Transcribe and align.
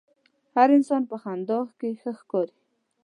هر 0.55 0.67
انسان 0.77 1.01
په 1.09 1.15
خندا 1.23 1.59
کښې 1.79 1.89
ښه 2.01 2.11
ښکاري. 2.19 2.55